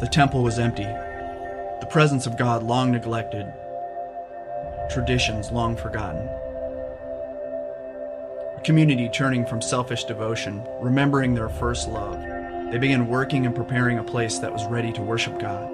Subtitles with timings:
[0.00, 3.46] The temple was empty, the presence of God long neglected,
[4.90, 6.28] traditions long forgotten.
[8.56, 12.20] A community turning from selfish devotion, remembering their first love,
[12.72, 15.70] they began working and preparing a place that was ready to worship God.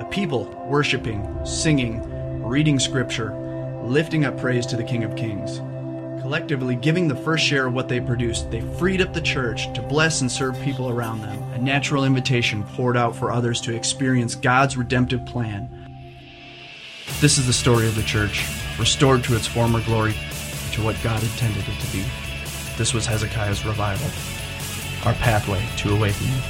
[0.00, 2.02] A people worshiping, singing,
[2.44, 3.34] reading scripture,
[3.82, 5.60] lifting up praise to the King of Kings.
[6.26, 9.80] Collectively giving the first share of what they produced, they freed up the church to
[9.80, 11.40] bless and serve people around them.
[11.52, 15.70] A natural invitation poured out for others to experience God's redemptive plan.
[17.20, 18.44] This is the story of the church,
[18.76, 20.14] restored to its former glory,
[20.72, 22.04] to what God intended it to be.
[22.76, 24.10] This was Hezekiah's revival,
[25.06, 26.42] our pathway to awakening.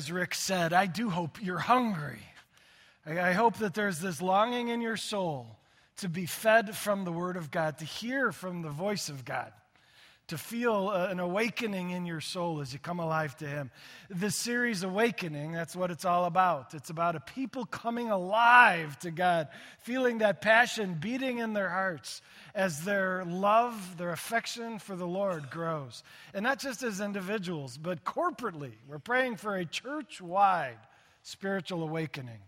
[0.00, 2.22] As, Rick said, I do hope you're hungry.
[3.04, 5.58] I hope that there's this longing in your soul
[5.98, 9.52] to be fed from the Word of God, to hear from the voice of God
[10.30, 13.68] to feel uh, an awakening in your soul as you come alive to Him.
[14.08, 16.72] This series, Awakening, that's what it's all about.
[16.72, 19.48] It's about a people coming alive to God,
[19.80, 22.22] feeling that passion beating in their hearts
[22.54, 26.04] as their love, their affection for the Lord grows.
[26.32, 28.74] And not just as individuals, but corporately.
[28.88, 30.78] We're praying for a church wide
[31.24, 32.38] spiritual awakening.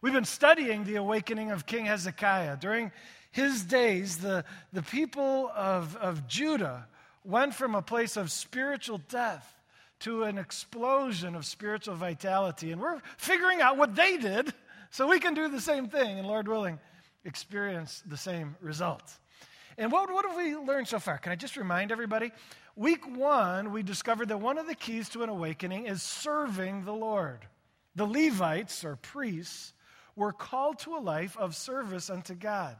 [0.00, 2.58] We've been studying the awakening of King Hezekiah.
[2.58, 2.92] During
[3.32, 6.86] his days, the, the people of, of Judah
[7.26, 9.52] went from a place of spiritual death
[10.00, 12.70] to an explosion of spiritual vitality.
[12.70, 14.52] And we're figuring out what they did
[14.90, 16.78] so we can do the same thing and, Lord willing,
[17.24, 19.18] experience the same results.
[19.78, 21.18] And what, what have we learned so far?
[21.18, 22.32] Can I just remind everybody?
[22.76, 26.92] Week one, we discovered that one of the keys to an awakening is serving the
[26.92, 27.40] Lord.
[27.94, 29.72] The Levites, or priests,
[30.14, 32.76] were called to a life of service unto God.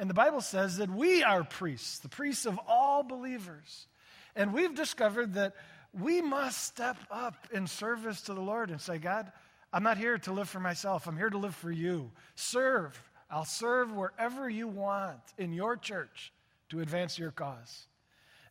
[0.00, 3.86] And the Bible says that we are priests, the priests of all believers.
[4.34, 5.52] And we've discovered that
[5.92, 9.30] we must step up in service to the Lord and say, God,
[9.74, 11.06] I'm not here to live for myself.
[11.06, 12.10] I'm here to live for you.
[12.34, 12.98] Serve.
[13.30, 16.32] I'll serve wherever you want in your church
[16.70, 17.86] to advance your cause.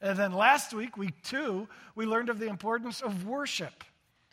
[0.04, 3.84] And then last week, week two, we learned of the importance of worship.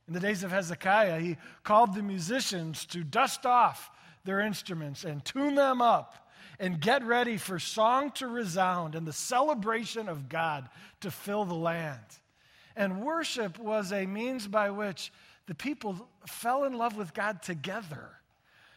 [0.06, 3.91] In the days of Hezekiah, he called the musicians to dust off
[4.26, 6.25] their instruments and tune them up
[6.59, 10.69] and get ready for song to resound and the celebration of God
[11.00, 12.00] to fill the land.
[12.77, 15.12] And worship was a means by which
[15.47, 18.11] the people fell in love with God together.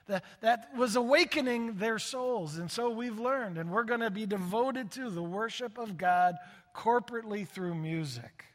[0.08, 2.58] That, that was awakening their souls.
[2.58, 6.36] And so we've learned, and we're going to be devoted to the worship of God
[6.76, 8.46] corporately through music.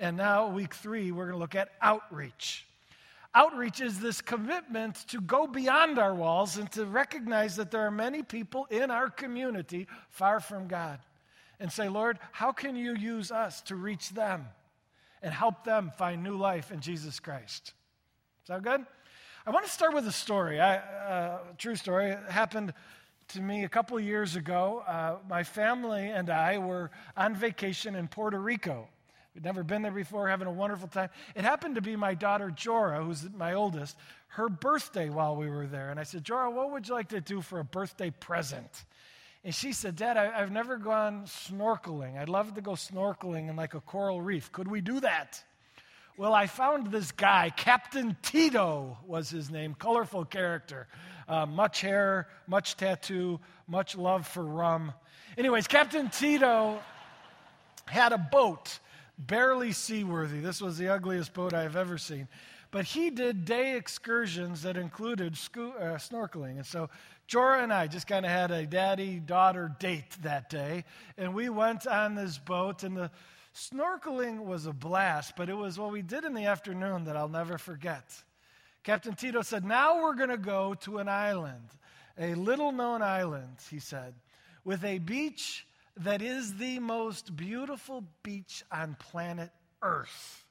[0.00, 2.66] And now, week three, we're going to look at outreach.
[3.36, 7.90] Outreach is this commitment to go beyond our walls and to recognize that there are
[7.90, 11.00] many people in our community far from God.
[11.58, 14.46] And say, Lord, how can you use us to reach them
[15.22, 17.72] and help them find new life in Jesus Christ?
[18.46, 18.84] Sound good?
[19.46, 20.60] I want to start with a story.
[20.60, 22.10] I, uh, true story.
[22.10, 22.72] It happened
[23.28, 24.82] to me a couple years ago.
[24.86, 28.88] Uh, my family and I were on vacation in Puerto Rico.
[29.34, 31.10] We'd never been there before, having a wonderful time.
[31.34, 33.96] It happened to be my daughter Jora, who's my oldest,
[34.28, 35.90] her birthday while we were there.
[35.90, 38.84] And I said, Jora, what would you like to do for a birthday present?
[39.42, 42.16] And she said, Dad, I, have never gone snorkeling.
[42.16, 44.52] I'd love to go snorkeling in like a coral reef.
[44.52, 45.42] Could we do that?
[46.16, 50.86] Well, I found this guy, Captain Tito was his name, colorful character.
[51.26, 54.92] Uh, much hair, much tattoo, much love for rum.
[55.36, 56.78] Anyways, Captain Tito
[57.86, 58.78] had a boat
[59.18, 60.40] barely seaworthy.
[60.40, 62.28] This was the ugliest boat I've ever seen.
[62.70, 66.56] But he did day excursions that included uh, snorkeling.
[66.56, 66.90] And so
[67.28, 70.84] Jorah and I just kind of had a daddy daughter date that day.
[71.16, 73.10] And we went on this boat, and the
[73.54, 77.28] snorkeling was a blast, but it was what we did in the afternoon that I'll
[77.28, 78.12] never forget.
[78.82, 81.68] Captain Tito said, Now we're going to go to an island,
[82.18, 84.14] a little known island, he said,
[84.64, 85.66] with a beach
[85.98, 89.50] that is the most beautiful beach on planet
[89.82, 90.44] Earth.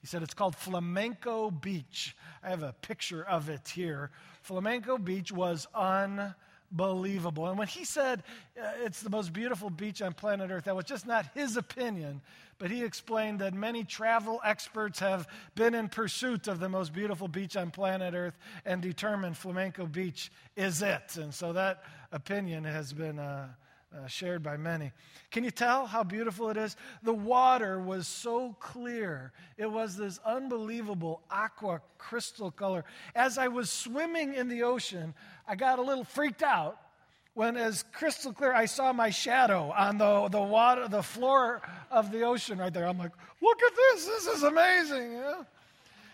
[0.00, 2.14] He said it's called Flamenco Beach.
[2.42, 4.10] I have a picture of it here.
[4.42, 7.48] Flamenco Beach was unbelievable.
[7.48, 8.22] And when he said
[8.60, 12.20] uh, it's the most beautiful beach on planet Earth, that was just not his opinion,
[12.58, 17.26] but he explained that many travel experts have been in pursuit of the most beautiful
[17.26, 18.36] beach on planet Earth
[18.66, 21.16] and determined Flamenco Beach is it.
[21.16, 21.82] And so that
[22.12, 23.18] opinion has been.
[23.18, 23.48] Uh,
[23.94, 24.92] uh, shared by many.
[25.30, 26.76] Can you tell how beautiful it is?
[27.02, 29.32] The water was so clear.
[29.56, 32.84] It was this unbelievable aqua crystal color.
[33.14, 35.14] As I was swimming in the ocean,
[35.46, 36.78] I got a little freaked out
[37.34, 42.12] when as crystal clear I saw my shadow on the, the water, the floor of
[42.12, 42.86] the ocean right there.
[42.86, 45.20] I'm like, look at this, this is amazing.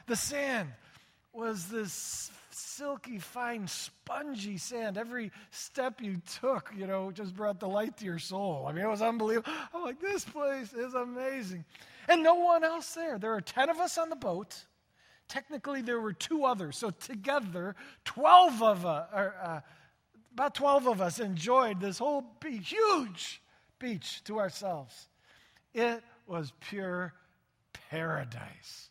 [0.06, 0.70] The sand
[1.32, 2.30] was this
[2.80, 4.96] silky, fine, spongy sand.
[4.96, 8.64] Every step you took, you know, just brought the light to your soul.
[8.66, 9.52] I mean, it was unbelievable.
[9.74, 11.66] I'm like, this place is amazing.
[12.08, 13.18] And no one else there.
[13.18, 14.64] There are 10 of us on the boat.
[15.28, 16.78] Technically, there were two others.
[16.78, 19.60] So together, 12 of us, or, uh,
[20.32, 23.42] about 12 of us enjoyed this whole beach, huge
[23.78, 25.08] beach to ourselves.
[25.74, 27.12] It was pure
[27.90, 28.89] paradise.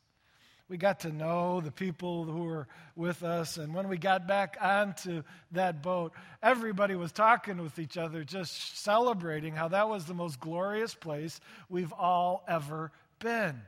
[0.70, 3.58] We got to know the people who were with us.
[3.58, 6.14] And when we got back onto that boat,
[6.44, 11.42] everybody was talking with each other, just celebrating how that was the most glorious place
[11.70, 13.60] we've all ever been.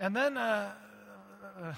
[0.00, 0.72] And then uh,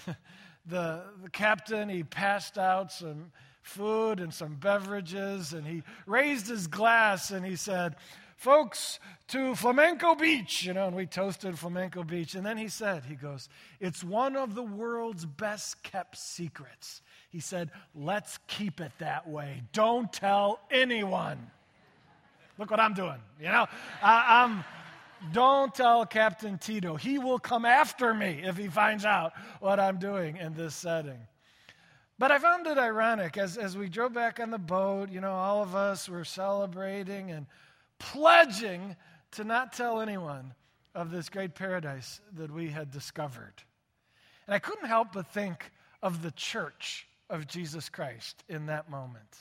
[0.67, 6.69] the, the captain, he passed out some food and some beverages, and he raised his
[6.69, 7.97] glass and he said,
[8.41, 8.99] Folks,
[9.29, 12.35] to Flamenco Beach, you know, and we toasted Flamenco Beach.
[12.35, 13.51] And then he said, He goes,
[13.81, 17.03] It's one of the world's best kept secrets.
[17.29, 19.63] He said, Let's keep it that way.
[19.75, 21.51] Don't tell anyone.
[22.57, 23.67] Look what I'm doing, you know?
[24.03, 24.65] I, I'm.
[25.35, 26.97] Don't tell Captain Tito.
[26.97, 31.21] He will come after me if he finds out what I'm doing in this setting.
[32.19, 35.33] But I found it ironic as, as we drove back on the boat, you know,
[35.33, 37.45] all of us were celebrating and
[38.00, 38.97] pledging
[39.32, 40.55] to not tell anyone
[40.94, 43.55] of this great paradise that we had discovered.
[44.47, 45.70] And I couldn't help but think
[46.02, 49.38] of the church of Jesus Christ in that moment.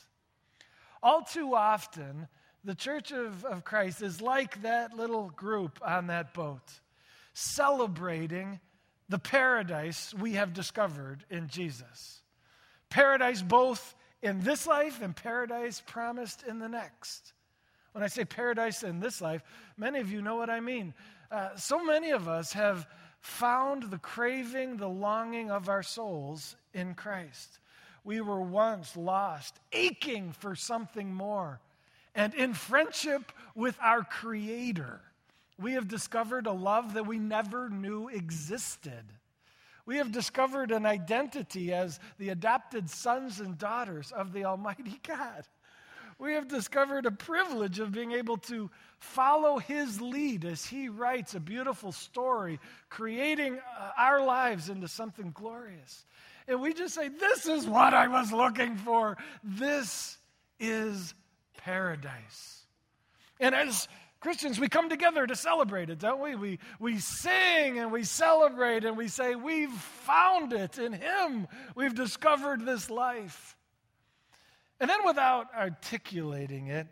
[1.01, 2.27] All too often,
[2.63, 6.79] the church of, of Christ is like that little group on that boat,
[7.33, 8.59] celebrating
[9.07, 12.21] the paradise we have discovered in Jesus.
[12.89, 17.33] Paradise both in this life and paradise promised in the next.
[17.91, 19.43] When I say paradise in this life,
[19.77, 20.93] many of you know what I mean.
[21.31, 22.87] Uh, so many of us have
[23.19, 27.59] found the craving, the longing of our souls in Christ.
[28.03, 31.59] We were once lost, aching for something more.
[32.15, 35.01] And in friendship with our Creator,
[35.59, 39.03] we have discovered a love that we never knew existed.
[39.85, 45.43] We have discovered an identity as the adopted sons and daughters of the Almighty God.
[46.19, 48.69] We have discovered a privilege of being able to
[48.99, 55.31] follow His lead as He writes a beautiful story, creating uh, our lives into something
[55.33, 56.05] glorious.
[56.45, 59.17] And we just say, This is what I was looking for.
[59.43, 60.17] This
[60.59, 61.13] is
[61.57, 62.65] paradise.
[63.39, 63.87] And as
[64.19, 66.35] Christians, we come together to celebrate it, don't we?
[66.35, 71.47] We, we sing and we celebrate and we say, We've found it in Him.
[71.75, 73.55] We've discovered this life.
[74.79, 76.87] And then, without articulating it,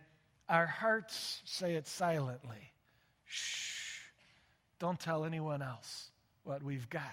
[0.50, 2.72] our hearts say it silently.
[3.26, 4.02] Shh,
[4.80, 6.12] don't tell anyone else
[6.44, 7.04] what we've got.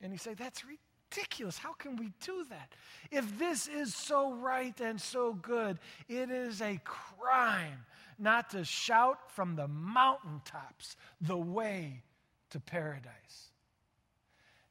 [0.00, 1.58] And you say, That's ridiculous.
[1.58, 2.72] How can we do that?
[3.10, 5.78] If this is so right and so good,
[6.08, 7.84] it is a crime
[8.18, 12.02] not to shout from the mountaintops the way
[12.50, 13.50] to paradise.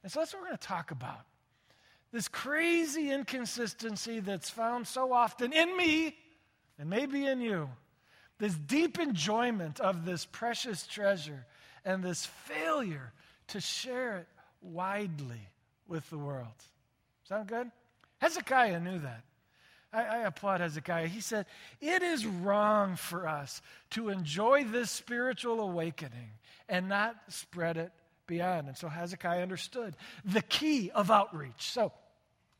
[0.02, 1.26] And so that's what we're going to talk about.
[2.12, 6.16] This crazy inconsistency that's found so often in me
[6.78, 7.68] and maybe in you.
[8.38, 11.46] This deep enjoyment of this precious treasure
[11.84, 13.12] and this failure
[13.48, 14.28] to share it
[14.60, 15.48] widely
[15.86, 16.46] with the world.
[17.28, 17.70] Sound good?
[18.18, 19.24] Hezekiah knew that.
[19.92, 21.08] I, I, applaud Hezekiah.
[21.08, 21.46] He said,
[21.80, 26.30] It is wrong for us to enjoy this spiritual awakening
[26.68, 27.90] and not spread it
[28.26, 28.68] beyond.
[28.68, 31.70] And so Hezekiah understood the key of outreach.
[31.72, 31.92] So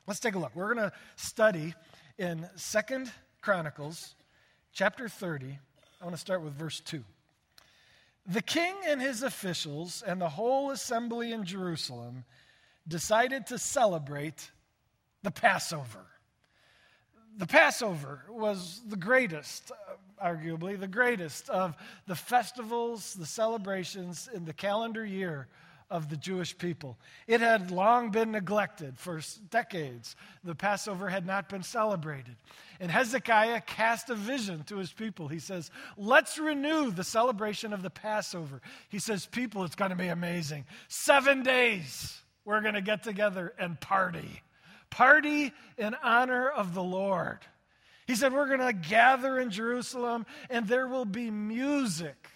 [0.07, 0.55] let's take a look.
[0.55, 1.75] We're going to study
[2.19, 4.15] in Second Chronicles
[4.73, 5.59] chapter 30.
[6.01, 7.03] I want to start with verse 2.
[8.27, 12.25] The king and his officials and the whole assembly in Jerusalem
[12.87, 14.51] decided to celebrate
[15.23, 16.07] the Passover
[17.37, 19.73] the Passover was the greatest,
[20.23, 21.77] arguably, the greatest of
[22.07, 25.49] the festivals, the celebrations in the calendar year
[25.91, 26.97] of the Jewish people.
[27.27, 29.21] It had long been neglected for
[29.51, 30.15] decades.
[30.45, 32.37] The Passover had not been celebrated.
[32.79, 35.29] And Hezekiah cast a vision to his people.
[35.29, 38.61] He says, Let's renew the celebration of the Passover.
[38.89, 40.65] He says, People, it's going to be amazing.
[40.89, 44.43] Seven days, we're going to get together and party
[44.91, 47.39] party in honor of the Lord.
[48.07, 52.29] He said, We're going to gather in Jerusalem, and there will be music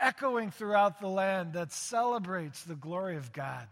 [0.00, 3.66] echoing throughout the land that celebrates the glory of God.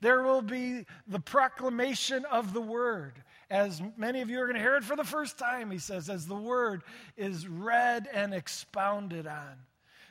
[0.00, 3.14] There will be the proclamation of the word.
[3.50, 6.10] As many of you are going to hear it for the first time, he says,
[6.10, 6.82] as the word
[7.16, 9.56] is read and expounded on.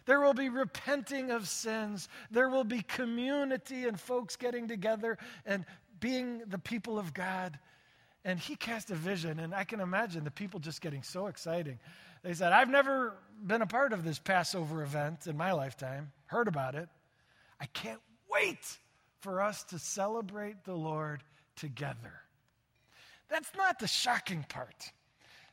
[0.05, 2.09] There will be repenting of sins.
[2.31, 5.65] There will be community and folks getting together and
[5.99, 7.57] being the people of God.
[8.23, 11.79] And he cast a vision, and I can imagine the people just getting so exciting.
[12.25, 13.13] They said, I've never
[13.45, 16.89] been a part of this Passover event in my lifetime, heard about it.
[17.61, 18.01] I can't
[18.33, 18.79] wait
[19.19, 21.21] for us to celebrate the Lord
[21.55, 22.13] together.
[23.29, 24.91] That's not the shocking part.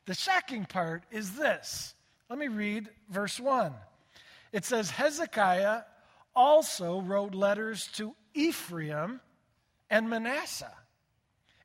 [0.07, 1.95] The shocking part is this.
[2.31, 3.75] Let me read verse 1.
[4.52, 5.83] It says, Hezekiah
[6.35, 9.21] also wrote letters to Ephraim
[9.91, 10.73] and Manasseh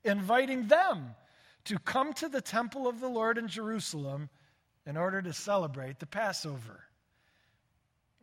[0.03, 1.15] inviting them
[1.63, 4.29] to come to the temple of the Lord in Jerusalem
[4.87, 6.79] in order to celebrate the Passover.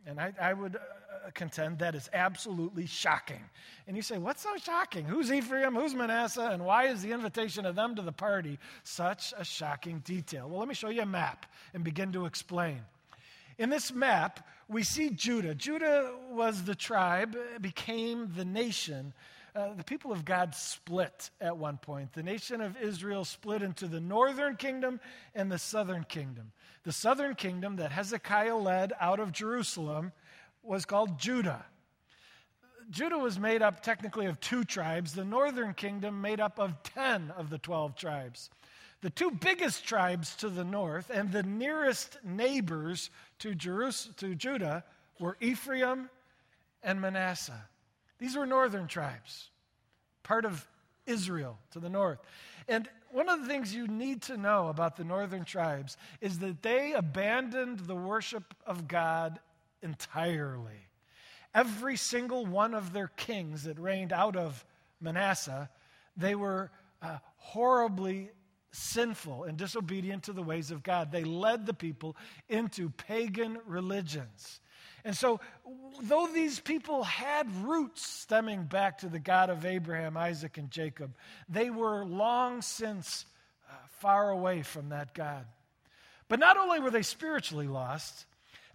[0.05, 3.41] And I, I would uh, contend that is absolutely shocking.
[3.87, 5.05] And you say, what's so shocking?
[5.05, 5.75] Who's Ephraim?
[5.75, 6.49] Who's Manasseh?
[6.51, 10.49] And why is the invitation of them to the party such a shocking detail?
[10.49, 12.81] Well, let me show you a map and begin to explain.
[13.57, 15.55] In this map, we see Judah.
[15.55, 19.13] Judah was the tribe, became the nation
[19.55, 22.11] uh, the people of God split at one point.
[22.11, 24.99] The nation of Israel split into the northern kingdom
[25.33, 26.51] and the southern kingdom.
[26.83, 30.11] The southern kingdom that Hezekiah led out of Jerusalem
[30.61, 31.65] was called Judah.
[32.89, 37.31] Judah was made up technically of two tribes, the northern kingdom made up of 10
[37.35, 38.49] of the 12 tribes.
[39.01, 43.09] The two biggest tribes to the north and the nearest neighbors
[43.39, 44.83] to, to Judah
[45.19, 46.09] were Ephraim
[46.83, 47.69] and Manasseh.
[48.17, 49.49] These were northern tribes,
[50.23, 50.67] part of
[51.05, 52.19] Israel to the north.
[52.67, 56.61] And one of the things you need to know about the northern tribes is that
[56.61, 59.39] they abandoned the worship of God
[59.81, 60.89] entirely.
[61.53, 64.65] Every single one of their kings that reigned out of
[64.99, 65.69] Manasseh,
[66.17, 68.31] they were uh, horribly
[68.71, 71.11] sinful and disobedient to the ways of God.
[71.11, 72.17] They led the people
[72.49, 74.59] into pagan religions.
[75.05, 75.39] And so,
[76.01, 81.15] though these people had roots stemming back to the God of Abraham, Isaac, and Jacob,
[81.47, 83.27] they were long since
[83.69, 85.45] uh, far away from that God.
[86.27, 88.25] But not only were they spiritually lost,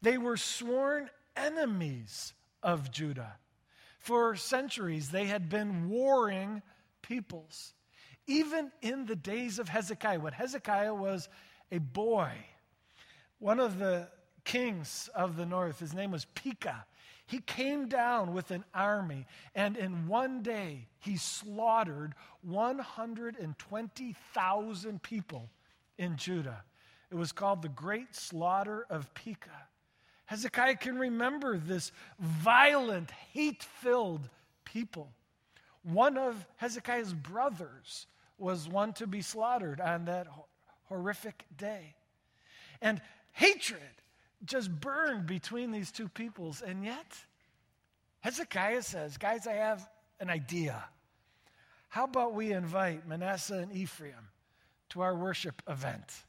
[0.02, 2.32] they were sworn enemies
[2.62, 3.34] of Judah.
[3.98, 6.62] For centuries, they had been warring
[7.02, 7.74] peoples.
[8.28, 11.28] Even in the days of Hezekiah, when Hezekiah was
[11.72, 12.30] a boy,
[13.40, 14.08] one of the
[14.50, 15.78] kings of the north.
[15.78, 16.84] His name was Pekah.
[17.26, 25.48] He came down with an army, and in one day he slaughtered 120,000 people
[25.98, 26.64] in Judah.
[27.12, 29.68] It was called the Great Slaughter of Pekah.
[30.26, 34.28] Hezekiah can remember this violent, hate filled
[34.64, 35.12] people.
[35.84, 40.26] One of Hezekiah's brothers was one to be slaughtered on that
[40.88, 41.94] horrific day.
[42.82, 43.00] And
[43.32, 43.99] hatred
[44.44, 46.62] just burned between these two peoples.
[46.62, 47.14] And yet,
[48.20, 50.82] Hezekiah says, Guys, I have an idea.
[51.88, 54.28] How about we invite Manasseh and Ephraim
[54.90, 56.24] to our worship event?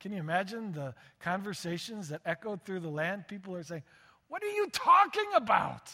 [0.00, 3.26] Can you imagine the conversations that echoed through the land?
[3.26, 3.82] People are saying,
[4.28, 5.90] What are you talking about?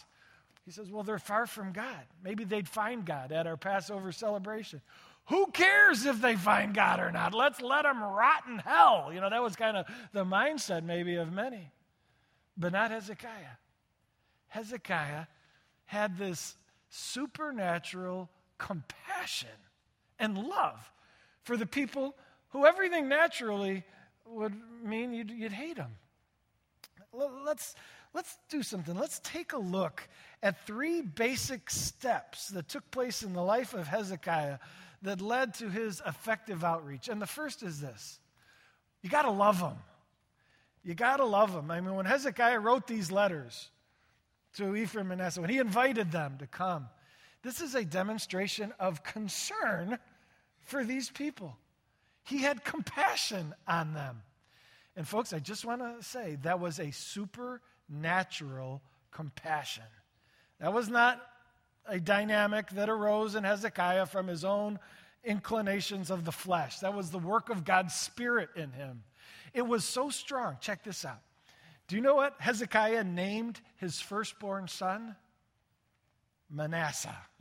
[0.64, 2.04] He says, Well, they're far from God.
[2.22, 4.80] Maybe they'd find God at our Passover celebration.
[5.26, 7.34] Who cares if they find God or not?
[7.34, 9.10] Let's let them rot in hell.
[9.14, 11.70] You know, that was kind of the mindset maybe of many,
[12.56, 13.56] but not Hezekiah.
[14.48, 15.26] Hezekiah
[15.84, 16.56] had this
[16.90, 19.48] supernatural compassion
[20.18, 20.92] and love
[21.44, 22.14] for the people
[22.50, 23.84] who everything naturally
[24.26, 25.92] would mean you'd, you'd hate them.
[27.12, 27.74] Let's,
[28.14, 28.94] let's do something.
[28.94, 30.06] Let's take a look
[30.42, 34.58] at three basic steps that took place in the life of Hezekiah
[35.02, 37.08] that led to his effective outreach.
[37.08, 38.18] And the first is this
[39.02, 39.76] you got to love him.
[40.84, 41.70] You got to love him.
[41.70, 43.70] I mean, when Hezekiah wrote these letters
[44.54, 46.88] to Ephraim and Manasseh, when he invited them to come,
[47.42, 49.98] this is a demonstration of concern
[50.64, 51.56] for these people.
[52.24, 54.22] He had compassion on them.
[54.96, 59.84] And, folks, I just want to say that was a supernatural compassion.
[60.60, 61.20] That was not
[61.86, 64.78] a dynamic that arose in Hezekiah from his own
[65.24, 66.78] inclinations of the flesh.
[66.80, 69.02] That was the work of God's Spirit in him.
[69.54, 70.56] It was so strong.
[70.60, 71.20] Check this out.
[71.88, 75.16] Do you know what Hezekiah named his firstborn son?
[76.50, 77.16] Manasseh.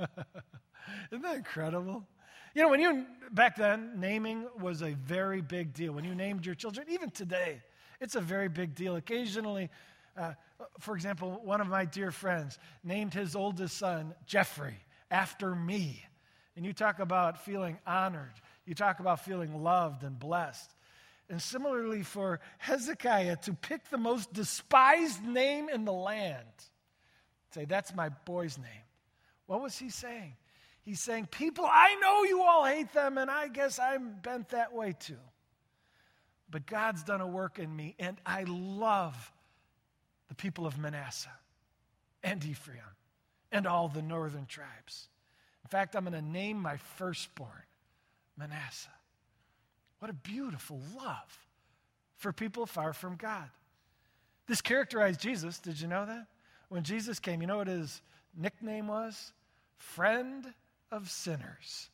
[1.12, 2.06] Isn't that incredible?
[2.54, 5.94] You know, when you, back then, naming was a very big deal.
[5.94, 7.62] When you named your children, even today,
[8.02, 8.96] it's a very big deal.
[8.96, 9.70] Occasionally,
[10.18, 10.34] uh,
[10.80, 14.78] for example, one of my dear friends named his oldest son Jeffrey
[15.10, 16.04] after me.
[16.56, 18.34] And you talk about feeling honored,
[18.66, 20.74] you talk about feeling loved and blessed.
[21.30, 26.46] And similarly, for Hezekiah to pick the most despised name in the land,
[27.54, 28.84] say, That's my boy's name.
[29.46, 30.36] What was he saying?
[30.82, 34.74] He's saying, People, I know you all hate them, and I guess I'm bent that
[34.74, 35.16] way too.
[36.50, 39.32] But God's done a work in me, and I love
[40.42, 41.30] people of Manasseh
[42.24, 42.80] and Ephraim
[43.52, 45.08] and all the northern tribes.
[45.64, 47.50] In fact, I'm going to name my firstborn
[48.38, 48.90] Manasseh.
[50.00, 51.40] What a beautiful love
[52.18, 53.50] for people far from God.
[54.48, 55.60] This characterized Jesus.
[55.60, 56.26] Did you know that?
[56.70, 58.02] When Jesus came, you know what his
[58.36, 59.34] nickname was?
[59.78, 60.46] Friend
[60.92, 61.90] of sinners.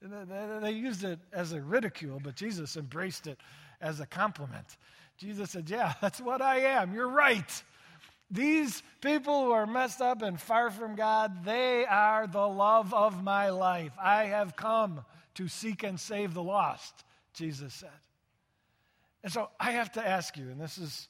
[0.00, 3.38] They used it as a ridicule, but Jesus embraced it
[3.82, 4.78] as a compliment.
[5.18, 6.94] Jesus said, Yeah, that's what I am.
[6.94, 7.62] You're right.
[8.30, 13.24] These people who are messed up and far from God, they are the love of
[13.24, 13.92] my life.
[14.00, 17.90] I have come to seek and save the lost, Jesus said.
[19.24, 21.08] And so I have to ask you, and this is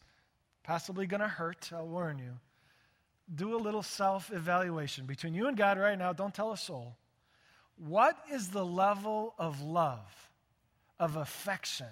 [0.62, 2.32] possibly going to hurt, I'll warn you.
[3.32, 6.12] Do a little self evaluation between you and God right now.
[6.12, 6.96] Don't tell a soul.
[7.76, 10.30] What is the level of love,
[10.98, 11.86] of affection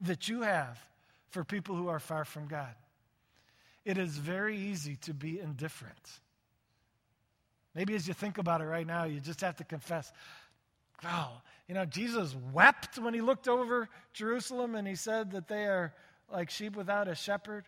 [0.00, 0.78] that you have
[1.30, 2.74] for people who are far from God?
[3.88, 6.20] It is very easy to be indifferent.
[7.74, 10.12] Maybe as you think about it right now, you just have to confess,
[11.02, 15.64] wow, you know, Jesus wept when he looked over Jerusalem and he said that they
[15.64, 15.94] are
[16.30, 17.64] like sheep without a shepherd.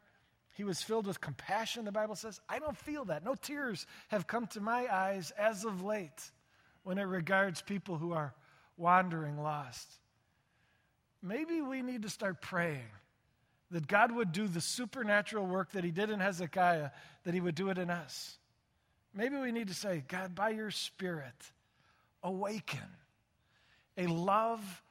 [0.52, 2.38] He was filled with compassion, the Bible says.
[2.50, 3.24] I don't feel that.
[3.24, 6.30] No tears have come to my eyes as of late
[6.82, 8.34] when it regards people who are
[8.76, 9.90] wandering lost.
[11.22, 12.90] Maybe we need to start praying
[13.70, 16.90] that God would do the supernatural work that He did in Hezekiah,
[17.24, 18.38] that He would do it in us.
[19.14, 21.34] Maybe we need to say, God, by your Spirit,
[22.22, 22.78] awaken
[23.96, 24.82] a love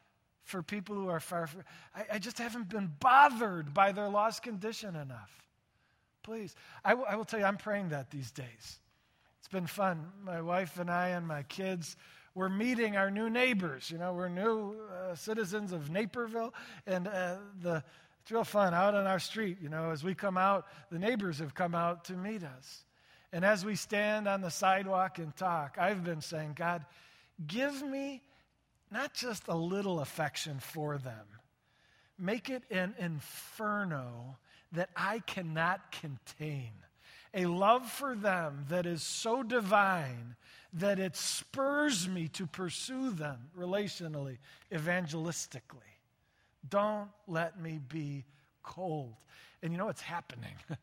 [0.44, 1.64] for people who are far from.
[1.96, 5.32] I, I just haven't been bothered by their lost condition enough.
[6.24, 6.56] Please.
[6.84, 8.80] I, w- I will tell you, I'm praying that these days.
[9.40, 10.06] It's been fun.
[10.24, 11.96] My wife and I and my kids,
[12.36, 13.90] we're meeting our new neighbors.
[13.90, 16.54] You know, we're new uh, citizens of Naperville,
[16.86, 17.84] and uh, the
[18.30, 19.58] it's real fun out on our street.
[19.60, 22.84] You know, as we come out, the neighbors have come out to meet us.
[23.34, 26.86] And as we stand on the sidewalk and talk, I've been saying, God,
[27.48, 28.22] give me
[28.92, 31.26] not just a little affection for them,
[32.20, 34.38] make it an inferno
[34.74, 36.70] that I cannot contain.
[37.34, 40.36] A love for them that is so divine
[40.74, 44.38] that it spurs me to pursue them relationally,
[44.72, 45.89] evangelistically.
[46.68, 48.26] Don't let me be
[48.64, 49.16] cold.
[49.62, 50.54] And you know what's happening?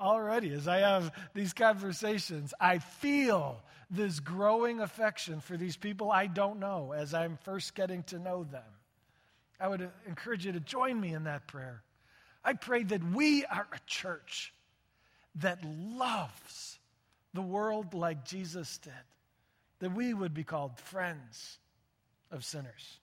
[0.00, 6.26] Already, as I have these conversations, I feel this growing affection for these people I
[6.26, 8.62] don't know as I'm first getting to know them.
[9.60, 11.82] I would encourage you to join me in that prayer.
[12.42, 14.52] I pray that we are a church
[15.36, 16.78] that loves
[17.34, 18.92] the world like Jesus did,
[19.78, 21.58] that we would be called friends
[22.30, 22.98] of sinners.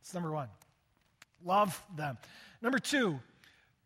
[0.00, 0.48] It's number one.
[1.44, 2.18] Love them.
[2.62, 3.20] Number two,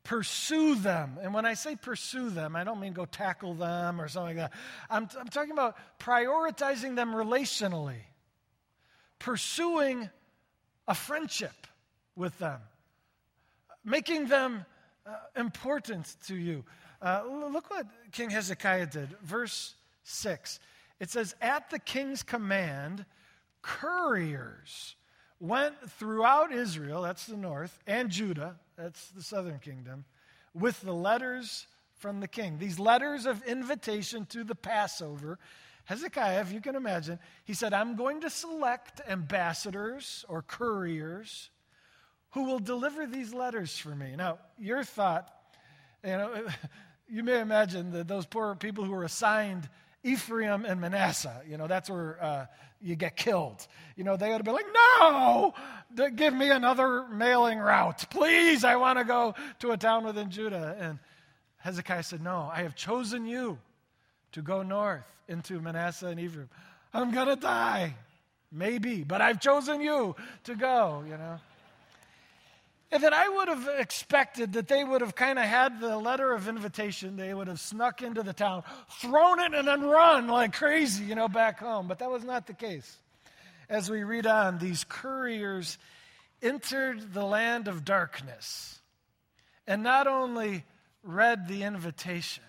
[0.04, 1.18] pursue them.
[1.22, 4.50] And when I say pursue them, I don't mean go tackle them or something like
[4.50, 4.58] that.
[4.90, 8.00] I'm, I'm talking about prioritizing them relationally,
[9.18, 10.08] pursuing
[10.86, 11.66] a friendship
[12.16, 12.60] with them,
[13.84, 14.64] making them
[15.06, 16.64] uh, important to you.
[17.00, 19.08] Uh, look what King Hezekiah did.
[19.22, 20.60] Verse 6.
[21.00, 23.04] It says, At the king's command,
[23.62, 24.96] couriers
[25.40, 30.04] went throughout Israel, that's the north, and Judah, that's the southern kingdom,
[30.54, 31.66] with the letters
[31.98, 32.58] from the king.
[32.58, 35.38] These letters of invitation to the Passover.
[35.86, 41.50] Hezekiah, if you can imagine, he said, I'm going to select ambassadors or couriers
[42.30, 44.14] who will deliver these letters for me.
[44.16, 45.32] Now, your thought,
[46.02, 46.46] you know,
[47.08, 49.68] you may imagine that those poor people who were assigned
[50.04, 51.42] Ephraim and Manasseh.
[51.48, 52.46] You know, that's where uh,
[52.80, 53.66] you get killed.
[53.96, 54.66] You know, they ought to be like,
[55.00, 55.54] no,
[56.14, 58.08] give me another mailing route.
[58.10, 60.76] Please, I want to go to a town within Judah.
[60.78, 60.98] And
[61.56, 63.58] Hezekiah said, no, I have chosen you
[64.32, 66.50] to go north into Manasseh and Ephraim.
[66.92, 67.96] I'm going to die.
[68.52, 70.14] Maybe, but I've chosen you
[70.44, 71.40] to go, you know.
[72.94, 76.32] And that I would have expected that they would have kind of had the letter
[76.32, 77.16] of invitation.
[77.16, 78.62] They would have snuck into the town,
[79.00, 81.88] thrown it, and then run like crazy, you know, back home.
[81.88, 82.96] But that was not the case.
[83.68, 85.76] As we read on, these couriers
[86.40, 88.78] entered the land of darkness
[89.66, 90.64] and not only
[91.02, 92.44] read the invitation,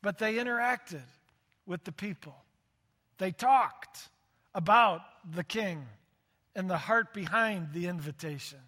[0.00, 1.02] but they interacted
[1.66, 2.34] with the people.
[3.18, 4.08] They talked
[4.54, 5.84] about the king
[6.56, 8.60] and the heart behind the invitation.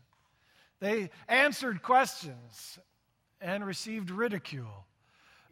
[0.81, 2.79] They answered questions
[3.41, 4.87] and received ridicule.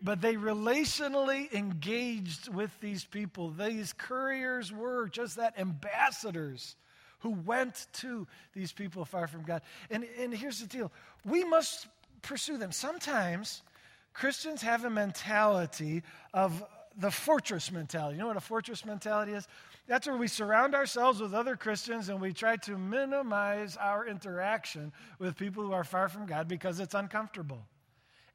[0.03, 3.51] But they relationally engaged with these people.
[3.51, 6.77] These couriers were just that ambassadors
[7.21, 9.63] who went to these people far from God.
[9.91, 10.93] And, and here's the deal
[11.25, 11.87] we must
[12.21, 12.71] pursue them.
[12.71, 13.63] Sometimes
[14.13, 16.63] Christians have a mentality of
[16.97, 18.17] the fortress mentality.
[18.17, 19.47] You know what a fortress mentality is?
[19.87, 24.93] That's where we surround ourselves with other Christians and we try to minimize our interaction
[25.19, 27.67] with people who are far from God because it's uncomfortable.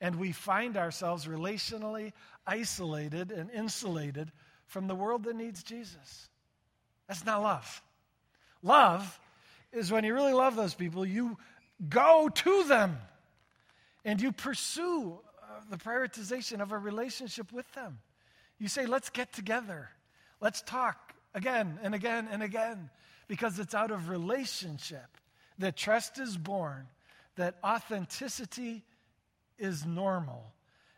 [0.02, 2.14] And we find ourselves relationally
[2.46, 4.32] isolated and insulated
[4.66, 6.30] from the world that needs Jesus.
[7.08, 7.82] That's not love.
[8.62, 9.20] Love
[9.72, 11.38] is when you really love those people, you
[11.88, 12.98] go to them
[14.06, 18.00] and you pursue uh, the prioritization of a relationship with them.
[18.60, 19.90] You say, let's get together,
[20.42, 22.90] let's talk, again and again and again
[23.28, 25.18] because it's out of relationship
[25.60, 26.88] that trust is born,
[27.36, 28.84] that authenticity
[29.58, 30.54] is normal,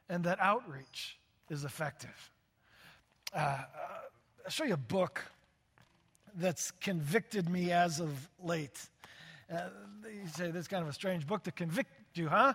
[0.08, 1.18] and that outreach
[1.50, 2.32] is effective.
[3.34, 3.64] Uh, uh,
[4.46, 5.24] I'll show you a book
[6.36, 8.80] that's convicted me as of late.
[9.52, 9.68] Uh,
[10.06, 12.54] you say this is kind of a strange book to convict you, huh?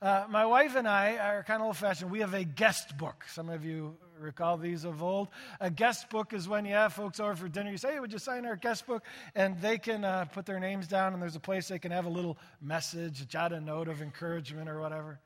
[0.00, 2.10] Uh, my wife and I are kind of old fashioned.
[2.10, 3.24] We have a guest book.
[3.28, 5.28] Some of you recall these of old.
[5.60, 7.70] A guest book is when you have folks over for dinner.
[7.70, 9.04] You say, hey, would you sign our guest book?
[9.34, 12.06] And they can uh, put their names down, and there's a place they can have
[12.06, 15.20] a little message, jot a note of encouragement or whatever.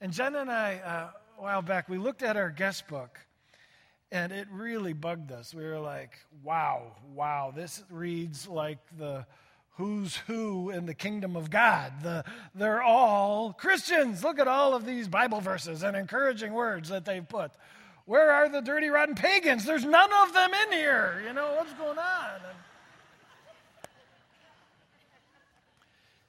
[0.00, 3.18] And Jen and I, uh, a while back, we looked at our guest book,
[4.12, 5.54] and it really bugged us.
[5.54, 6.12] We were like,
[6.42, 9.26] wow, wow, this reads like the
[9.78, 11.92] who's who in the kingdom of God.
[12.02, 14.24] The, they're all Christians.
[14.24, 17.52] Look at all of these Bible verses and encouraging words that they've put.
[18.08, 19.66] Where are the dirty, rotten pagans?
[19.66, 21.22] There's none of them in here.
[21.26, 22.40] You know, what's going on?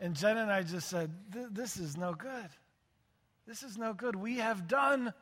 [0.01, 2.49] And, Jen and I just said, This is no good.
[3.47, 4.17] This is no good.
[4.17, 5.13] We have done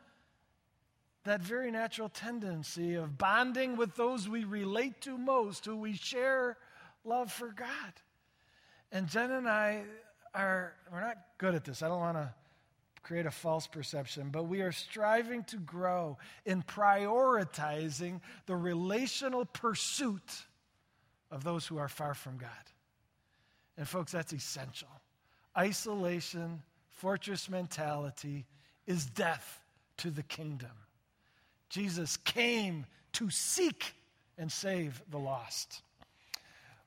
[1.25, 6.57] that very natural tendency of bonding with those we relate to most, who we share
[7.05, 7.93] love for God.
[8.91, 9.83] And Jen and I
[10.33, 11.83] are, we're not good at this.
[11.83, 12.33] I don't want to
[13.07, 20.29] create a false perception, but we are striving to grow in prioritizing the relational pursuit
[21.31, 22.49] of those who are far from God.
[23.77, 24.89] And, folks, that's essential.
[25.57, 28.45] Isolation, fortress mentality
[28.85, 29.63] is death
[29.97, 30.71] to the kingdom.
[31.69, 33.93] Jesus came to seek
[34.37, 35.81] and save the lost.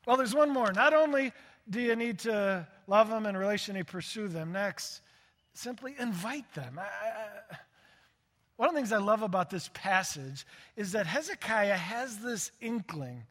[0.06, 0.70] Well, there's one more.
[0.72, 1.33] Not only
[1.70, 4.52] do you need to love them and relationally pursue them?
[4.52, 5.00] Next,
[5.61, 6.79] simply invite them.
[6.79, 7.57] I, I,
[8.57, 10.46] one of the things I love about this passage
[10.77, 13.23] is that Hezekiah has this inkling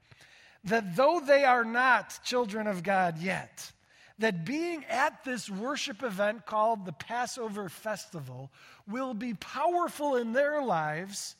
[0.63, 3.71] that though they are not children of God yet,
[4.19, 8.51] that being at this worship event called the Passover Festival
[8.87, 11.35] will be powerful in their lives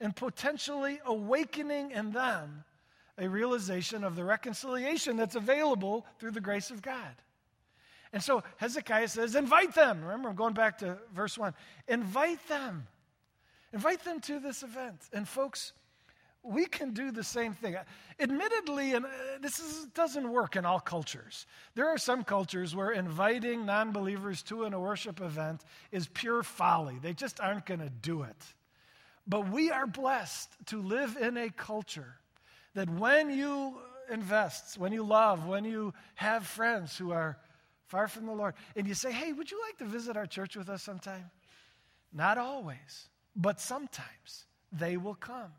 [0.00, 2.64] and potentially awakening in them
[3.16, 7.14] a realization of the reconciliation that's available through the grace of God.
[8.12, 10.02] And so Hezekiah says, invite them.
[10.02, 11.54] Remember, I'm going back to verse 1.
[11.88, 12.86] Invite them.
[13.72, 15.00] Invite them to this event.
[15.12, 15.72] And folks,
[16.42, 17.76] we can do the same thing.
[18.18, 19.08] Admittedly, and uh,
[19.40, 21.46] this is, doesn't work in all cultures.
[21.74, 26.98] There are some cultures where inviting non believers to a worship event is pure folly.
[27.02, 28.36] They just aren't going to do it.
[29.26, 32.16] But we are blessed to live in a culture
[32.74, 33.74] that when you
[34.10, 37.36] invest, when you love, when you have friends who are
[37.88, 40.56] far from the Lord, and you say, hey, would you like to visit our church
[40.56, 41.30] with us sometime?
[42.12, 45.52] Not always, but sometimes they will come.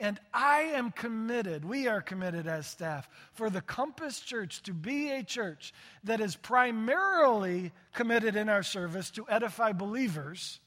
[0.00, 5.10] And I am committed, we are committed as staff, for the Compass Church to be
[5.10, 10.60] a church that is primarily committed in our service to edify believers,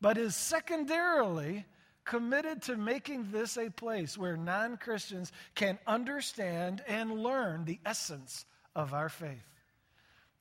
[0.00, 1.66] but is secondarily
[2.04, 8.46] committed to making this a place where non Christians can understand and learn the essence
[8.74, 9.44] of our faith.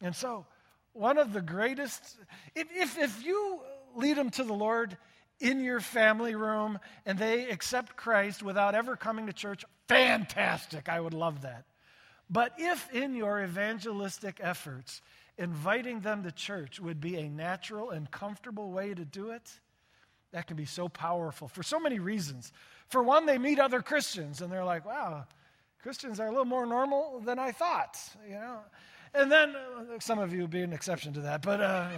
[0.02, 0.46] And so,
[0.94, 2.18] one of the greatest,
[2.56, 3.60] if, if, if you
[3.96, 4.98] lead them to the Lord
[5.40, 10.90] in your family room and they accept Christ without ever coming to church, fantastic.
[10.90, 11.66] I would love that.
[12.30, 15.02] But if in your evangelistic efforts,
[15.38, 19.50] inviting them to church would be a natural and comfortable way to do it,
[20.32, 22.52] that can be so powerful for so many reasons.
[22.90, 25.26] For one, they meet other Christians and they're like, wow,
[25.82, 28.60] Christians are a little more normal than I thought, you know.
[29.14, 31.90] And then uh, some of you would be an exception to that, but uh,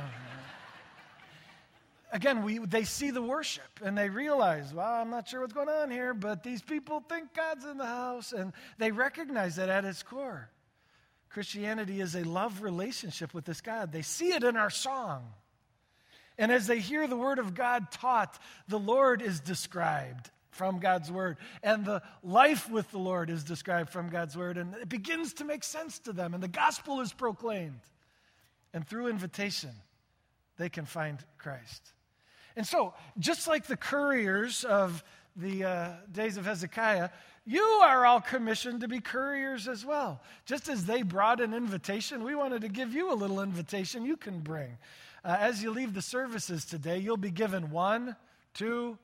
[2.11, 5.69] again, we, they see the worship and they realize, well, I'm not sure what's going
[5.69, 8.33] on here, but these people think God's in the house.
[8.33, 10.49] And they recognize that at its core.
[11.29, 13.91] Christianity is a love relationship with this God.
[13.91, 15.23] They see it in our song.
[16.37, 21.11] And as they hear the word of God taught, the Lord is described from God's
[21.11, 25.33] word, and the life with the Lord is described from God's word, and it begins
[25.33, 27.79] to make sense to them, and the gospel is proclaimed.
[28.73, 29.71] And through invitation,
[30.57, 31.93] they can find Christ.
[32.55, 35.03] And so, just like the couriers of
[35.35, 37.09] the uh, days of Hezekiah,
[37.45, 40.21] you are all commissioned to be couriers as well.
[40.45, 44.17] Just as they brought an invitation, we wanted to give you a little invitation you
[44.17, 44.77] can bring.
[45.23, 48.15] Uh, as you leave the services today, you'll be given one,
[48.53, 48.97] two,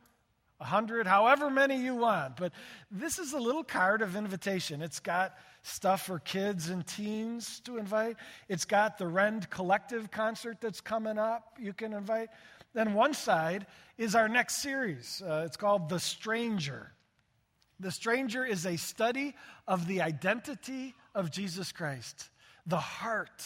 [0.59, 2.37] a hundred, however many you want.
[2.37, 2.51] But
[2.89, 4.81] this is a little card of invitation.
[4.81, 8.17] It's got stuff for kids and teens to invite.
[8.49, 12.29] It's got the Rend Collective concert that's coming up, you can invite.
[12.73, 13.67] Then one side
[13.97, 15.21] is our next series.
[15.25, 16.91] Uh, it's called The Stranger.
[17.79, 19.35] The Stranger is a study
[19.67, 22.29] of the identity of Jesus Christ,
[22.65, 23.43] the heart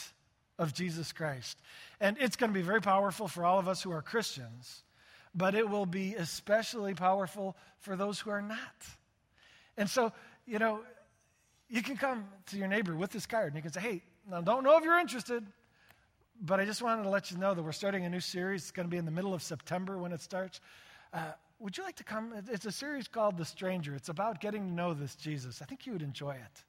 [0.58, 1.58] of Jesus Christ.
[2.00, 4.84] And it's going to be very powerful for all of us who are Christians,
[5.34, 8.58] but it will be especially powerful for those who are not.
[9.78, 10.12] And so,
[10.46, 10.82] you know,
[11.70, 14.42] you can come to your neighbor with this card and you can say, hey, I
[14.42, 15.46] don't know if you're interested,
[16.42, 18.64] but I just wanted to let you know that we're starting a new series.
[18.64, 20.60] It's going to be in the middle of September when it starts.
[21.14, 22.34] Uh, would you like to come?
[22.50, 23.96] It's a series called The Stranger.
[23.96, 25.62] It's about getting to know this Jesus.
[25.62, 26.64] I think you would enjoy it.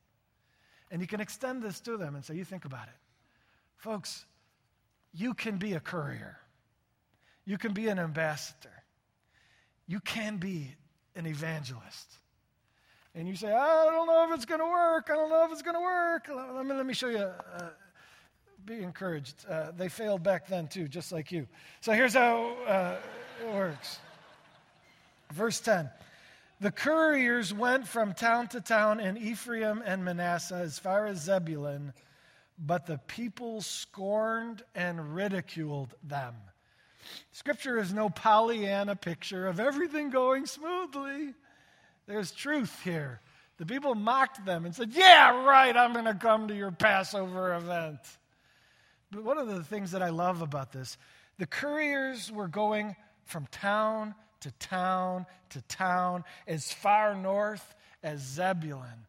[0.91, 2.95] And you can extend this to them and say, You think about it.
[3.79, 4.27] Folks,
[5.15, 6.39] you can be a courier,
[7.45, 8.73] you can be an ambassador,
[9.87, 10.75] you can be
[11.15, 12.19] an evangelist.
[13.15, 15.11] And you say, I don't know if it's going to work.
[15.11, 16.31] I don't know if it's going to work.
[16.35, 17.19] Let me, let me show you.
[17.19, 17.69] Uh,
[18.65, 19.45] be encouraged.
[19.49, 21.47] Uh, they failed back then too, just like you.
[21.81, 22.97] So here's how uh,
[23.43, 23.99] it works.
[25.33, 25.91] Verse 10
[26.61, 31.93] The couriers went from town to town in Ephraim and Manasseh as far as Zebulun,
[32.59, 36.35] but the people scorned and ridiculed them.
[37.33, 41.35] Scripture is no Pollyanna picture of everything going smoothly.
[42.07, 43.21] There's truth here.
[43.59, 47.55] The people mocked them and said, Yeah, right, I'm going to come to your Passover
[47.55, 48.01] event.
[49.11, 50.97] But one of the things that I love about this,
[51.39, 59.07] the couriers were going from town to town to town, as far north as Zebulun.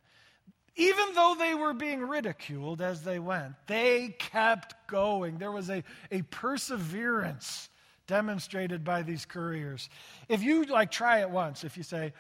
[0.76, 5.38] Even though they were being ridiculed as they went, they kept going.
[5.38, 7.70] There was a, a perseverance
[8.08, 9.90] demonstrated by these couriers.
[10.30, 12.14] If you like try it once, if you say,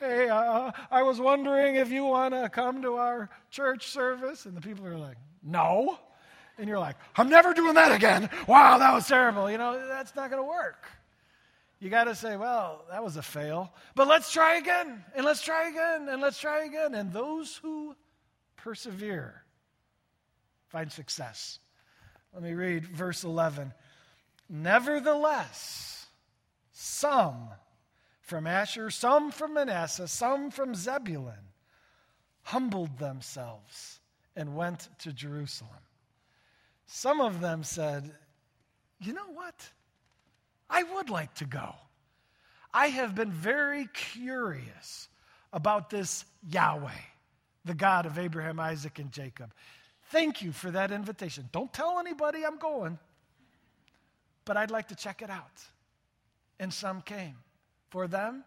[0.00, 4.56] Hey, uh, I was wondering if you want to come to our church service, and
[4.56, 5.98] the people are like, No.
[6.58, 8.28] And you're like, I'm never doing that again.
[8.48, 9.48] Wow, that was terrible.
[9.48, 10.86] You know, that's not going to work.
[11.80, 15.40] You got to say, well, that was a fail, but let's try again, and let's
[15.40, 16.94] try again, and let's try again.
[16.94, 17.94] And those who
[18.56, 19.44] persevere
[20.66, 21.60] find success.
[22.34, 23.72] Let me read verse 11.
[24.48, 26.06] Nevertheless,
[26.72, 27.48] some
[28.20, 31.34] from Asher, some from Manasseh, some from Zebulun
[32.42, 34.00] humbled themselves
[34.36, 35.70] and went to Jerusalem.
[36.86, 38.10] Some of them said,
[39.00, 39.54] You know what?
[40.70, 41.74] I would like to go.
[42.72, 45.08] I have been very curious
[45.52, 46.90] about this Yahweh,
[47.64, 49.52] the God of Abraham, Isaac, and Jacob.
[50.10, 51.48] Thank you for that invitation.
[51.52, 52.98] Don't tell anybody I'm going,
[54.48, 55.62] but I'd like to check it out.
[56.58, 57.36] And some came
[57.90, 58.44] for them,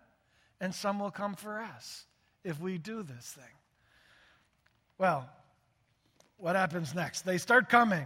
[0.59, 2.05] and some will come for us
[2.43, 3.53] if we do this thing.
[4.97, 5.29] Well,
[6.37, 7.21] what happens next?
[7.21, 8.05] They start coming.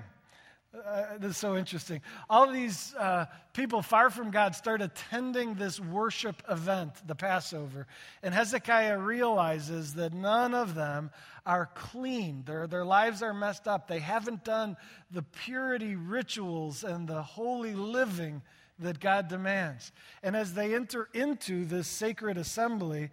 [0.83, 2.01] Uh, this is so interesting.
[2.29, 7.88] All these uh, people far from God start attending this worship event, the Passover.
[8.23, 11.11] And Hezekiah realizes that none of them
[11.45, 12.43] are clean.
[12.45, 13.88] Their, their lives are messed up.
[13.88, 14.75] They haven't done
[15.11, 18.41] the purity rituals and the holy living
[18.79, 19.91] that God demands.
[20.23, 23.11] And as they enter into this sacred assembly,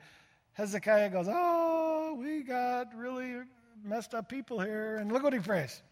[0.55, 3.37] Hezekiah goes, Oh, we got really
[3.85, 4.97] messed up people here.
[4.97, 5.83] And look what he prays.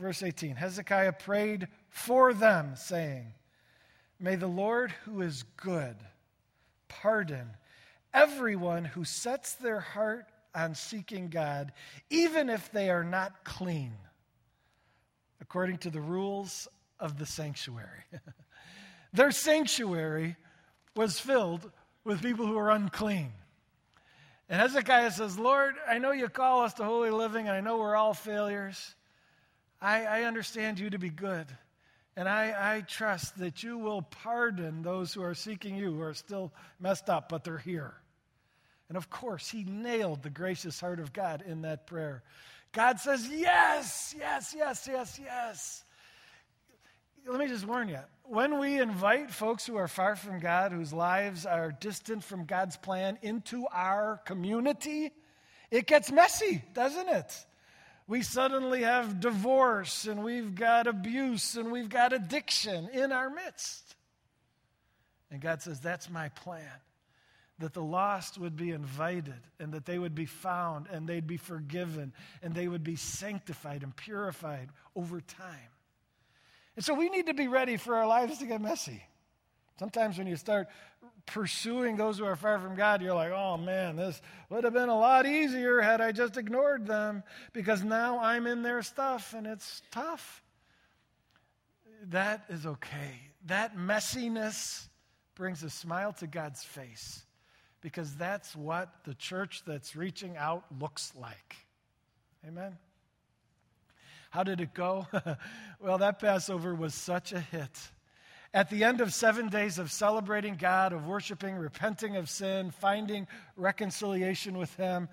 [0.00, 3.34] Verse 18 Hezekiah prayed for them, saying,
[4.18, 5.96] May the Lord, who is good,
[6.88, 7.50] pardon
[8.14, 11.72] everyone who sets their heart on seeking God,
[12.08, 13.92] even if they are not clean,
[15.40, 16.66] according to the rules
[16.98, 18.04] of the sanctuary.
[19.12, 20.36] their sanctuary
[20.96, 21.70] was filled
[22.04, 23.32] with people who were unclean.
[24.48, 27.76] And Hezekiah says, Lord, I know you call us to holy living, and I know
[27.76, 28.96] we're all failures.
[29.80, 31.46] I, I understand you to be good.
[32.16, 36.14] And I, I trust that you will pardon those who are seeking you, who are
[36.14, 37.94] still messed up, but they're here.
[38.88, 42.22] And of course, he nailed the gracious heart of God in that prayer.
[42.72, 45.84] God says, Yes, yes, yes, yes, yes.
[47.26, 50.92] Let me just warn you when we invite folks who are far from God, whose
[50.92, 55.10] lives are distant from God's plan, into our community,
[55.72, 57.46] it gets messy, doesn't it?
[58.10, 63.94] We suddenly have divorce and we've got abuse and we've got addiction in our midst.
[65.30, 66.72] And God says, That's my plan
[67.60, 71.36] that the lost would be invited and that they would be found and they'd be
[71.36, 75.70] forgiven and they would be sanctified and purified over time.
[76.74, 79.04] And so we need to be ready for our lives to get messy.
[79.78, 80.66] Sometimes when you start
[81.26, 84.88] pursuing those who are far from God, you're like, oh man, this would have been
[84.88, 89.46] a lot easier had I just ignored them because now I'm in their stuff and
[89.46, 90.42] it's tough.
[92.08, 93.20] That is okay.
[93.46, 94.88] That messiness
[95.34, 97.24] brings a smile to God's face
[97.80, 101.56] because that's what the church that's reaching out looks like.
[102.46, 102.76] Amen.
[104.30, 105.06] How did it go?
[105.80, 107.90] well, that Passover was such a hit.
[108.52, 113.28] At the end of seven days of celebrating God, of worshiping, repenting of sin, finding
[113.56, 115.08] reconciliation with Him,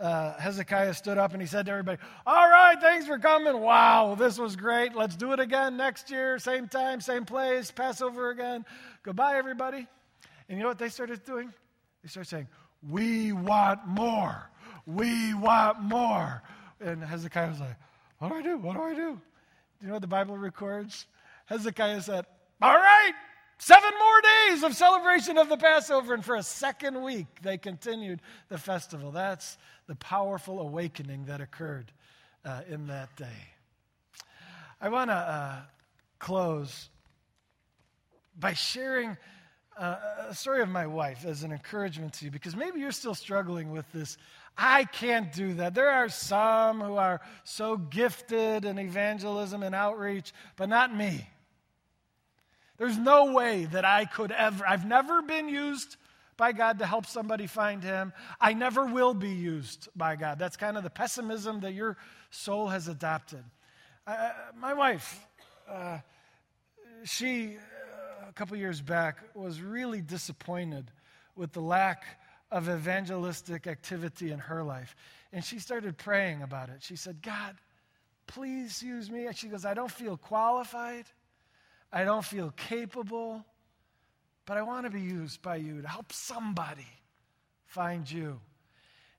[0.00, 3.60] uh, Hezekiah stood up and he said to everybody, All right, thanks for coming.
[3.60, 4.96] Wow, this was great.
[4.96, 8.64] Let's do it again next year, same time, same place, Passover again.
[9.02, 9.86] Goodbye, everybody.
[10.48, 11.52] And you know what they started doing?
[12.02, 12.48] They started saying,
[12.88, 14.50] We want more.
[14.86, 16.42] We want more.
[16.80, 17.76] And Hezekiah was like,
[18.18, 18.58] What do I do?
[18.58, 18.96] What do I do?
[18.96, 21.06] Do you know what the Bible records?
[21.46, 22.24] Hezekiah said,
[22.62, 23.12] All right,
[23.58, 26.12] seven more days of celebration of the Passover.
[26.12, 28.20] And for a second week, they continued
[28.50, 29.12] the festival.
[29.12, 31.90] That's the powerful awakening that occurred
[32.44, 33.26] uh, in that day.
[34.78, 35.56] I want to uh,
[36.18, 36.90] close
[38.38, 39.16] by sharing
[39.78, 39.96] uh,
[40.28, 43.70] a story of my wife as an encouragement to you because maybe you're still struggling
[43.70, 44.18] with this.
[44.58, 45.74] I can't do that.
[45.74, 51.26] There are some who are so gifted in evangelism and outreach, but not me.
[52.80, 55.98] There's no way that I could ever, I've never been used
[56.38, 58.14] by God to help somebody find Him.
[58.40, 60.38] I never will be used by God.
[60.38, 61.98] That's kind of the pessimism that your
[62.30, 63.44] soul has adopted.
[64.06, 65.26] Uh, my wife,
[65.68, 65.98] uh,
[67.04, 67.58] she
[68.26, 70.90] a couple years back was really disappointed
[71.36, 72.04] with the lack
[72.50, 74.96] of evangelistic activity in her life.
[75.34, 76.76] And she started praying about it.
[76.80, 77.56] She said, God,
[78.26, 79.26] please use me.
[79.26, 81.04] And she goes, I don't feel qualified.
[81.92, 83.44] I don't feel capable,
[84.46, 86.86] but I want to be used by you to help somebody
[87.66, 88.40] find you.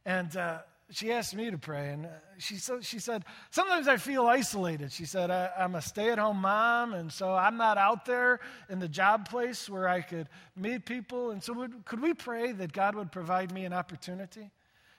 [0.06, 0.60] And uh,
[0.92, 4.92] she asked me to pray, and uh, she, so, she said, Sometimes I feel isolated.
[4.92, 8.40] She said, I, am a stay at home mom, and so I'm not out there
[8.70, 11.32] in the job place where I could meet people.
[11.32, 14.50] And so, would, could we pray that God would provide me an opportunity?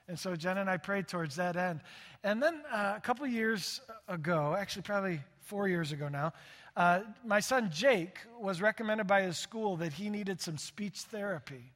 [0.09, 1.81] And so, Jen and I prayed towards that end.
[2.25, 6.33] And then uh, a couple years ago, actually, probably four years ago now,
[6.77, 11.73] uh, my son Jake was recommended by his school that he needed some speech therapy.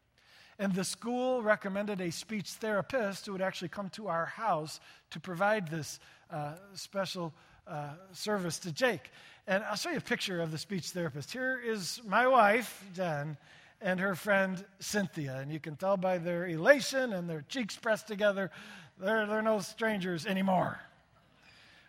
[0.58, 4.80] And the school recommended a speech therapist who would actually come to our house
[5.10, 7.34] to provide this uh, special
[7.66, 9.10] uh, service to Jake.
[9.46, 11.30] And I'll show you a picture of the speech therapist.
[11.30, 13.36] Here is my wife, Jen,
[13.82, 15.38] and her friend Cynthia.
[15.40, 18.50] And you can tell by their elation and their cheeks pressed together,
[18.98, 20.80] they're, they're no strangers anymore.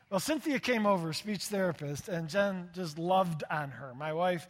[0.10, 3.94] Well, Cynthia came over, speech therapist, and Jen just loved on her.
[3.94, 4.48] My wife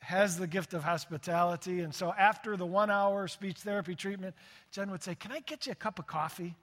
[0.00, 1.80] has the gift of hospitality.
[1.80, 4.34] And so after the one hour speech therapy treatment,
[4.72, 6.54] Jen would say, Can I get you a cup of coffee?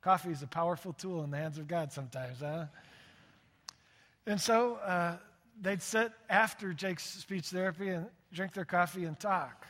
[0.00, 2.66] Coffee is a powerful tool in the hands of God sometimes, huh?
[4.26, 5.16] And so uh,
[5.60, 9.66] they'd sit after Jake's speech therapy and drink their coffee and talk.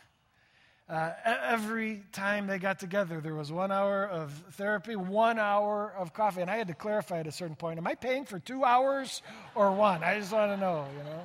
[0.89, 6.13] Uh, every time they got together, there was one hour of therapy, one hour of
[6.13, 6.43] coffee.
[6.43, 9.21] And I had to clarify at a certain point am I paying for two hours
[9.57, 10.05] or one?
[10.05, 11.21] I just want to know, you know.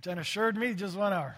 [0.00, 1.36] Jen assured me just one hour.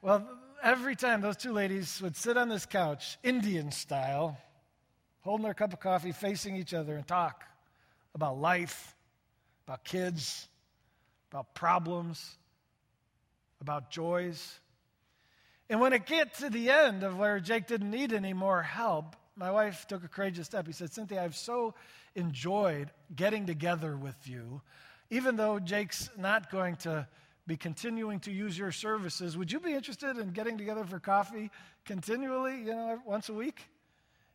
[0.00, 0.26] Well,
[0.62, 4.38] every time those two ladies would sit on this couch, Indian style,
[5.20, 7.44] holding their cup of coffee, facing each other, and talk
[8.14, 8.96] about life,
[9.66, 10.48] about kids,
[11.30, 12.38] about problems,
[13.60, 14.58] about joys.
[15.70, 19.16] And when it get to the end of where Jake didn't need any more help,
[19.36, 20.66] my wife took a courageous step.
[20.66, 21.74] He said, Cynthia, I've so
[22.14, 24.62] enjoyed getting together with you,
[25.10, 27.06] even though Jake's not going to
[27.46, 29.36] be continuing to use your services.
[29.36, 31.50] Would you be interested in getting together for coffee
[31.84, 33.62] continually, you know, once a week?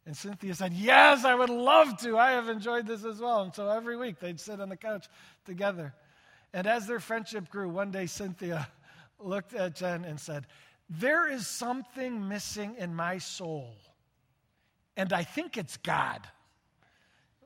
[0.05, 2.17] And Cynthia said, Yes, I would love to.
[2.17, 3.41] I have enjoyed this as well.
[3.43, 5.07] And so every week they'd sit on the couch
[5.45, 5.93] together.
[6.53, 8.67] And as their friendship grew, one day Cynthia
[9.23, 10.47] looked at Jen and said,
[10.89, 13.75] There is something missing in my soul,
[14.97, 16.21] and I think it's God.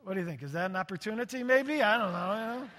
[0.04, 0.42] What do you think?
[0.42, 1.84] Is that an opportunity, maybe?
[1.84, 2.32] I don't know.
[2.32, 2.70] You know?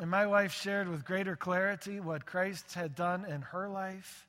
[0.00, 4.26] And my wife shared with greater clarity what Christ had done in her life.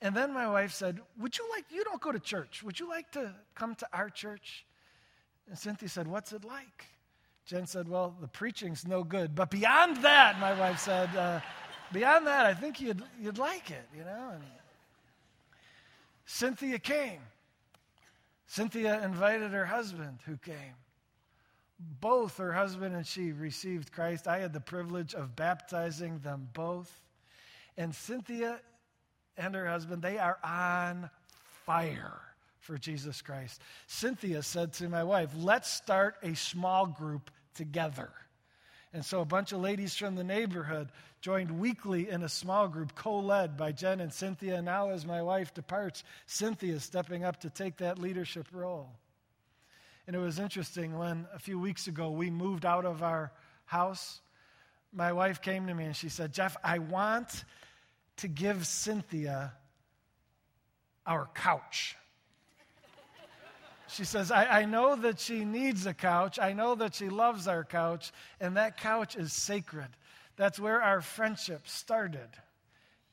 [0.00, 2.88] And then my wife said, Would you like, you don't go to church, would you
[2.88, 4.66] like to come to our church?
[5.48, 6.86] And Cynthia said, What's it like?
[7.44, 9.34] Jen said, Well, the preaching's no good.
[9.34, 11.40] But beyond that, my wife said, uh,
[11.92, 14.30] Beyond that, I think you'd, you'd like it, you know?
[14.34, 14.42] And
[16.24, 17.20] Cynthia came.
[18.46, 20.74] Cynthia invited her husband, who came.
[22.00, 24.28] Both her husband and she received Christ.
[24.28, 27.02] I had the privilege of baptizing them both.
[27.76, 28.60] And Cynthia
[29.36, 31.10] and her husband, they are on
[31.64, 32.20] fire
[32.60, 33.60] for Jesus Christ.
[33.86, 38.10] Cynthia said to my wife, Let's start a small group together.
[38.94, 40.90] And so a bunch of ladies from the neighborhood
[41.22, 44.56] joined weekly in a small group co led by Jen and Cynthia.
[44.56, 48.90] And now, as my wife departs, Cynthia is stepping up to take that leadership role.
[50.06, 53.32] And it was interesting when a few weeks ago we moved out of our
[53.64, 54.20] house.
[54.92, 57.44] My wife came to me and she said, Jeff, I want
[58.18, 59.54] to give Cynthia
[61.06, 61.96] our couch.
[63.92, 66.38] She says, I, I, know that she needs a couch.
[66.38, 69.88] I know that she loves our couch, and that couch is sacred.
[70.36, 72.28] That's where our friendship started.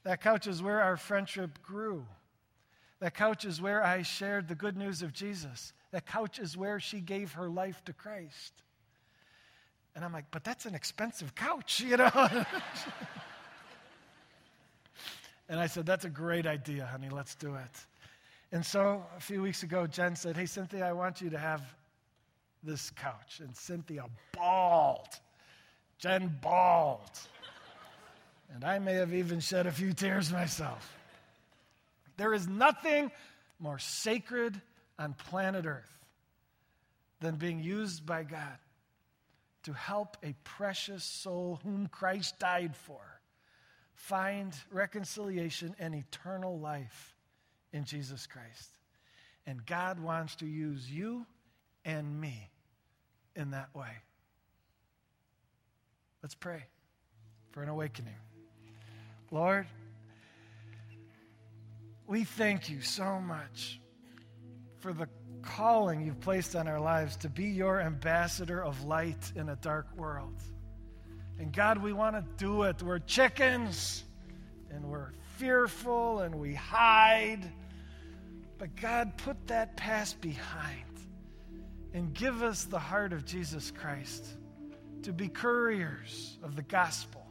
[0.03, 2.05] That couch is where our friendship grew.
[3.01, 5.73] That couch is where I shared the good news of Jesus.
[5.91, 8.53] That couch is where she gave her life to Christ.
[9.95, 12.45] And I'm like, but that's an expensive couch, you know?
[15.49, 17.09] and I said, that's a great idea, honey.
[17.09, 17.85] Let's do it.
[18.51, 21.61] And so a few weeks ago, Jen said, Hey, Cynthia, I want you to have
[22.63, 23.39] this couch.
[23.41, 25.07] And Cynthia bawled.
[25.99, 27.19] Jen bawled.
[28.53, 30.97] And I may have even shed a few tears myself.
[32.17, 33.11] There is nothing
[33.59, 34.59] more sacred
[34.97, 36.05] on planet Earth
[37.19, 38.57] than being used by God
[39.63, 43.01] to help a precious soul whom Christ died for
[43.93, 47.15] find reconciliation and eternal life
[47.73, 48.69] in Jesus Christ.
[49.45, 51.25] And God wants to use you
[51.85, 52.49] and me
[53.35, 53.91] in that way.
[56.21, 56.63] Let's pray
[57.51, 58.15] for an awakening.
[59.31, 59.67] Lord,
[62.07, 63.79] we thank you so much
[64.79, 65.07] for the
[65.41, 69.87] calling you've placed on our lives to be your ambassador of light in a dark
[69.95, 70.35] world.
[71.39, 72.81] And God, we want to do it.
[72.83, 74.03] We're chickens
[74.69, 77.49] and we're fearful and we hide.
[78.57, 80.83] But God, put that past behind
[81.93, 84.25] and give us the heart of Jesus Christ
[85.03, 87.25] to be couriers of the gospel,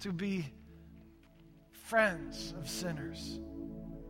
[0.00, 0.52] to be
[1.72, 3.40] friends of sinners.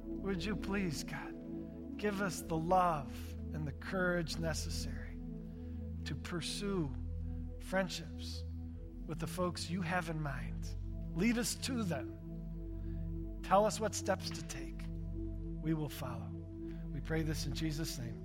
[0.06, 1.32] Would you please, God,
[1.96, 3.12] give us the love
[3.52, 5.16] and the courage necessary
[6.06, 6.90] to pursue
[7.60, 8.42] friendships
[9.06, 10.66] with the folks you have in mind?
[11.14, 12.12] Lead us to them.
[13.46, 14.80] Tell us what steps to take.
[15.62, 16.30] We will follow.
[16.92, 18.23] We pray this in Jesus' name.